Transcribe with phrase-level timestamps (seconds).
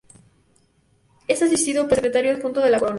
[1.27, 2.89] Es asistido por el Secretario Adjunto de la Corona.